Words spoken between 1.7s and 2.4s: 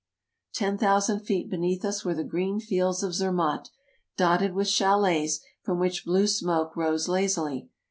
us were the